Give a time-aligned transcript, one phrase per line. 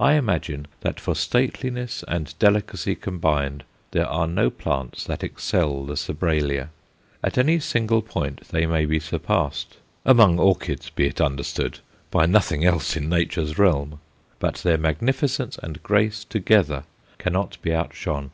[0.00, 5.94] I imagine that for stateliness and delicacy combined there are no plants that excel the
[5.94, 6.70] Sobralia.
[7.22, 9.76] At any single point they may be surpassed
[10.06, 14.00] among orchids, be it understood, by nothing else in Nature's realm
[14.38, 16.84] but their magnificence and grace together
[17.18, 18.30] cannot be outshone.